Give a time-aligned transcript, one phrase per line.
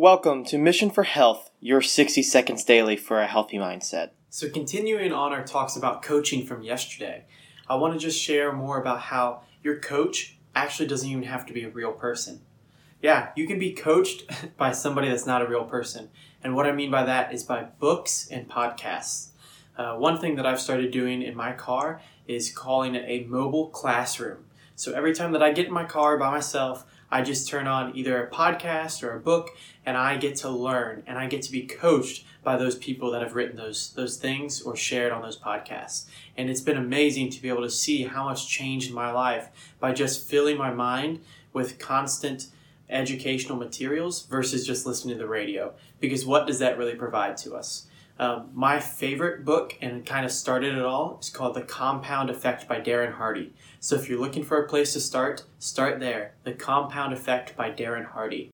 [0.00, 4.12] Welcome to Mission for Health, your 60 seconds daily for a healthy mindset.
[4.30, 7.26] So, continuing on our talks about coaching from yesterday,
[7.68, 11.52] I want to just share more about how your coach actually doesn't even have to
[11.52, 12.40] be a real person.
[13.02, 14.22] Yeah, you can be coached
[14.56, 16.08] by somebody that's not a real person.
[16.42, 19.32] And what I mean by that is by books and podcasts.
[19.76, 23.68] Uh, one thing that I've started doing in my car is calling it a mobile
[23.68, 24.46] classroom.
[24.80, 27.94] So every time that I get in my car by myself, I just turn on
[27.94, 29.50] either a podcast or a book
[29.84, 33.20] and I get to learn and I get to be coached by those people that
[33.20, 36.06] have written those those things or shared on those podcasts.
[36.34, 39.50] And it's been amazing to be able to see how much changed in my life
[39.80, 41.20] by just filling my mind
[41.52, 42.46] with constant
[42.88, 45.74] educational materials versus just listening to the radio.
[46.00, 47.86] Because what does that really provide to us?
[48.20, 52.68] Um, my favorite book and kind of started it all is called The Compound Effect
[52.68, 53.54] by Darren Hardy.
[53.80, 56.34] So if you're looking for a place to start, start there.
[56.44, 58.50] The Compound Effect by Darren Hardy.